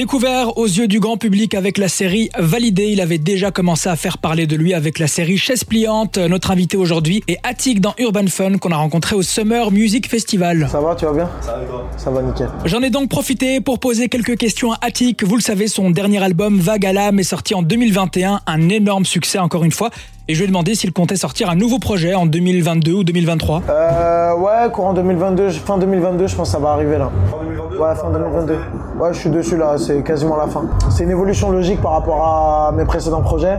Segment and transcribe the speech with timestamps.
[0.00, 3.96] Découvert aux yeux du grand public avec la série Validé, il avait déjà commencé à
[3.96, 6.16] faire parler de lui avec la série Chaise pliante.
[6.16, 10.70] Notre invité aujourd'hui est Attic dans Urban Fun qu'on a rencontré au Summer Music Festival.
[10.72, 11.30] Ça va, tu vas bien?
[11.42, 11.90] Ça va toi?
[11.98, 12.48] Ça va nickel.
[12.64, 15.22] J'en ai donc profité pour poser quelques questions à Attic.
[15.22, 19.04] Vous le savez, son dernier album Vague à l'âme est sorti en 2021, un énorme
[19.04, 19.90] succès encore une fois.
[20.28, 23.62] Et je lui ai demandé s'il comptait sortir un nouveau projet en 2022 ou 2023.
[23.68, 27.10] Euh, ouais, courant 2022, fin 2022, je pense que ça va arriver là.
[27.30, 28.54] Fin 2022 Ouais, fin 2022.
[29.00, 30.64] Ouais, je suis dessus là, c'est quasiment la fin.
[30.90, 33.58] C'est une évolution logique par rapport à mes précédents projets.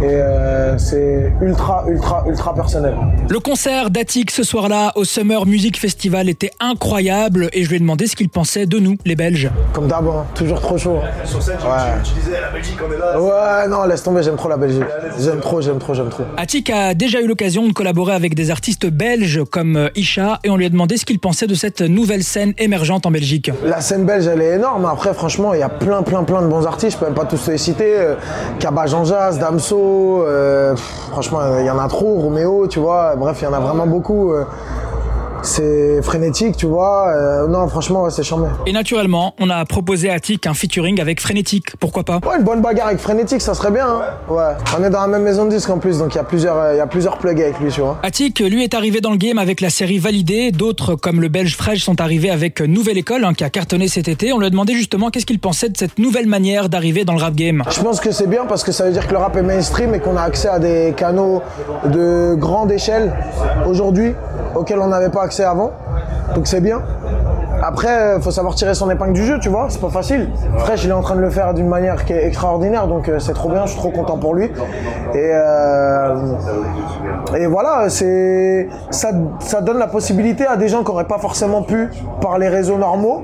[0.00, 2.94] Et euh, c'est ultra, ultra, ultra personnel.
[3.28, 7.80] Le concert d'Attic ce soir-là au Summer Music Festival était incroyable et je lui ai
[7.80, 9.50] demandé ce qu'il pensait de nous, les Belges.
[9.72, 10.98] Comme d'hab, hein, toujours trop chaud.
[11.24, 12.00] Sur scène, Ouais.
[12.04, 13.20] tu, tu disais la Belgique, on est là.
[13.20, 14.84] Ouais, non, laisse tomber, j'aime trop la Belgique.
[15.18, 16.24] J'aime trop, j'aime trop, j'aime trop.
[16.36, 20.50] Attic a déjà eu l'occasion de collaborer avec des artistes belges comme euh, Isha et
[20.50, 23.50] on lui a demandé ce qu'il pensait de cette nouvelle scène émergente en Belgique.
[23.64, 24.84] La scène belge, elle est énorme.
[24.86, 26.92] Après, franchement, il y a plein, plein, plein de bons artistes.
[26.94, 27.94] Je peux même pas tous les citer.
[27.96, 28.14] Euh,
[28.58, 30.24] Kaba Jean Jazz, Damso.
[30.26, 30.74] euh,
[31.10, 32.18] franchement, il y en a trop.
[32.20, 33.14] Roméo, tu vois.
[33.16, 34.32] Bref, il y en a vraiment beaucoup.
[35.48, 37.08] C'est frénétique, tu vois.
[37.08, 38.48] Euh, non, franchement, ouais, c'est charmé.
[38.66, 42.20] Et naturellement, on a proposé à Attic un featuring avec Frénétique, pourquoi pas?
[42.26, 43.86] Ouais, une bonne bagarre avec frénétique, ça serait bien.
[43.88, 44.00] hein.
[44.28, 44.54] Ouais.
[44.78, 46.56] On est dans la même maison de disques en plus, donc il y a plusieurs,
[46.56, 47.98] euh, il y a plusieurs plugs avec lui, tu vois.
[48.02, 50.50] Attic, lui, est arrivé dans le game avec la série Validée.
[50.52, 54.08] D'autres, comme le belge Fresh, sont arrivés avec Nouvelle École, hein, qui a cartonné cet
[54.08, 54.32] été.
[54.32, 57.20] On lui a demandé justement qu'est-ce qu'il pensait de cette nouvelle manière d'arriver dans le
[57.20, 57.62] rap game.
[57.70, 59.94] Je pense que c'est bien parce que ça veut dire que le rap est mainstream
[59.94, 61.42] et qu'on a accès à des canaux
[61.84, 63.12] de grande échelle
[63.66, 64.12] aujourd'hui
[64.54, 65.70] auxquels on n'avait pas accès avant.
[66.34, 66.82] Donc c'est bien.
[67.60, 70.28] Après, il faut savoir tirer son épingle du jeu, tu vois, c'est pas facile.
[70.58, 73.18] Fresh, il est en train de le faire d'une manière qui est extraordinaire, donc euh,
[73.18, 74.44] c'est trop bien, je suis trop content pour lui.
[74.44, 76.14] Et, euh,
[77.48, 79.10] voilà, c'est ça,
[79.60, 81.88] donne la possibilité à des gens qui n'auraient pas forcément pu
[82.20, 83.22] par les réseaux normaux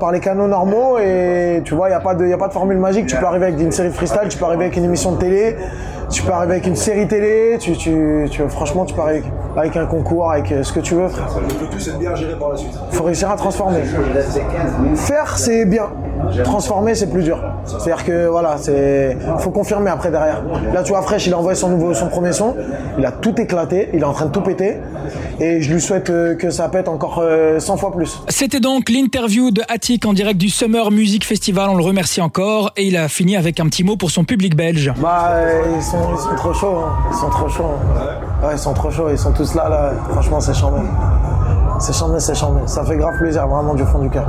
[0.00, 2.52] par les canaux normaux et tu vois, il n'y a, pas de- a pas de
[2.52, 3.06] formule magique.
[3.08, 5.56] Tu peux arriver avec une série freestyle, tu peux arriver avec une émission de télé,
[6.10, 9.22] tu peux arriver avec une série télé, tu, tu, tu- franchement, tu peux arriver
[9.56, 11.28] avec, avec un concours, avec euh, ce que tu veux, frère.
[11.40, 12.72] Le tout, c'est de bien gérer par la suite.
[12.92, 13.80] faut réussir à transformer.
[14.96, 15.86] Faire, c'est bien.
[16.44, 17.40] Transformer, c'est plus dur.
[17.64, 20.42] C'est-à-dire que voilà, c'est faut confirmer après derrière.
[20.74, 22.54] Là, tu vois, Fresh, il a envoyé son nouveau, son premier son,
[22.98, 24.76] il a tout éclaté, il est en train de tout péter,
[25.40, 28.20] et je lui souhaite euh, que ça pète encore euh, 100 fois plus.
[28.28, 31.68] C'était donc l'interview de Attic en direct du Summer Music Festival.
[31.70, 34.56] On le remercie encore et il a fini avec un petit mot pour son public
[34.56, 34.92] belge.
[35.00, 36.92] Bah, euh, ils sont, ils sont trop chauds, hein.
[37.10, 37.64] ils sont trop chauds.
[37.64, 38.46] hein.
[38.46, 39.92] Ouais, ils sont trop chauds, ils sont tous là, là.
[40.10, 40.80] Franchement, c'est charmé.
[41.80, 42.60] C'est charmé, c'est charmé.
[42.66, 44.26] Ça fait grave plaisir, vraiment, du fond du cœur.